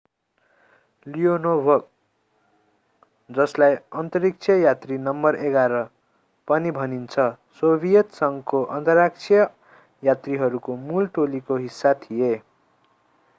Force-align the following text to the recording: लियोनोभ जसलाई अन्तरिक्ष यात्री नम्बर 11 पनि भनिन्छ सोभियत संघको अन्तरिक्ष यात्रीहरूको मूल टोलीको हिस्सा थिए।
लियोनोभ 1.07 1.67
जसलाई 3.29 3.75
अन्तरिक्ष 3.91 4.49
यात्री 4.49 4.97
नम्बर 4.97 5.37
11 5.41 5.83
पनि 6.47 6.71
भनिन्छ 6.71 7.27
सोभियत 7.61 8.11
संघको 8.13 8.63
अन्तरिक्ष 8.77 9.31
यात्रीहरूको 10.03 10.75
मूल 10.83 11.07
टोलीको 11.15 11.57
हिस्सा 11.57 11.93
थिए। 12.03 12.35